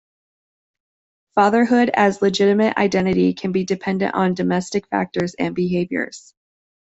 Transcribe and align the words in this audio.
Fatherhood 1.35 1.91
as 1.93 2.23
legitimate 2.23 2.75
identity 2.75 3.35
can 3.35 3.51
be 3.51 3.65
dependent 3.65 4.15
on 4.15 4.33
domestic 4.33 4.87
factors 4.87 5.35
and 5.35 5.53
behaviors. 5.53 6.33